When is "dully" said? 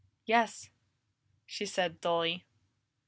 2.01-2.47